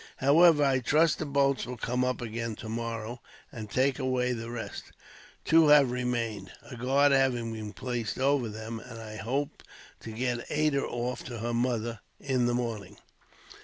[0.17, 4.85] "However, I trust the boats will come up again tomorrow, and take away the rest.
[5.45, 9.61] Two have remained, a guard having been placed over them, and I hope
[9.99, 12.97] to get Ada off to her mother, in the morning."